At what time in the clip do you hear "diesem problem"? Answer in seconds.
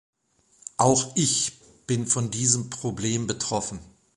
2.31-3.27